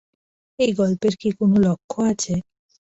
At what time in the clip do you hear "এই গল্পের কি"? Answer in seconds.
0.59-1.29